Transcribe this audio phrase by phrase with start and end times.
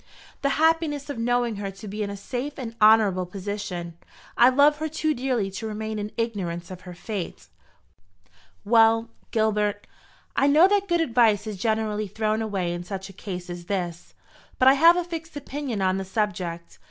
[0.41, 3.99] "The happiness of knowing her to be in a safe and honourable position.
[4.35, 7.49] I love her too dearly to remain in ignorance of her fate."
[8.65, 9.85] "Well, Gilbert,
[10.35, 14.15] I know that good advice is generally thrown away in such a case as this;
[14.57, 16.79] but I have a fixed opinion on the subject.